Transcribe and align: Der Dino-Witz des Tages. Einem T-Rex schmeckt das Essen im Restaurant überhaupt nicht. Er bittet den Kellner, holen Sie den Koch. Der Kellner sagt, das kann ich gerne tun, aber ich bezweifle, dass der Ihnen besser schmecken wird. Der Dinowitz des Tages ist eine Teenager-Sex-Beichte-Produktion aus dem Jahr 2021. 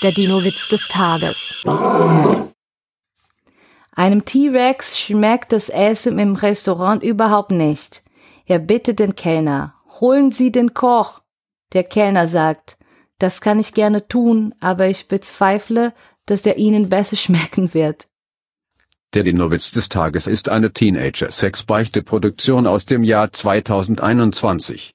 Der 0.00 0.12
Dino-Witz 0.12 0.68
des 0.68 0.86
Tages. 0.86 1.56
Einem 3.90 4.24
T-Rex 4.24 4.96
schmeckt 4.96 5.50
das 5.50 5.68
Essen 5.68 6.20
im 6.20 6.36
Restaurant 6.36 7.02
überhaupt 7.02 7.50
nicht. 7.50 8.04
Er 8.46 8.60
bittet 8.60 9.00
den 9.00 9.16
Kellner, 9.16 9.74
holen 10.00 10.30
Sie 10.30 10.52
den 10.52 10.72
Koch. 10.72 11.20
Der 11.72 11.82
Kellner 11.82 12.28
sagt, 12.28 12.78
das 13.18 13.40
kann 13.40 13.58
ich 13.58 13.74
gerne 13.74 14.06
tun, 14.06 14.54
aber 14.60 14.86
ich 14.86 15.08
bezweifle, 15.08 15.92
dass 16.26 16.42
der 16.42 16.58
Ihnen 16.58 16.88
besser 16.88 17.16
schmecken 17.24 17.74
wird. 17.74 18.06
Der 19.14 19.24
Dinowitz 19.24 19.72
des 19.72 19.88
Tages 19.88 20.28
ist 20.28 20.48
eine 20.48 20.72
Teenager-Sex-Beichte-Produktion 20.72 22.68
aus 22.68 22.86
dem 22.86 23.02
Jahr 23.02 23.32
2021. 23.32 24.94